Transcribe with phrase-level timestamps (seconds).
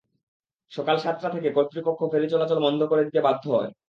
[0.71, 3.71] সকাল সাতটা থেকে কর্তৃপক্ষ ফেরি চলাচল বন্ধ করে দিতে বাধ্য হয়।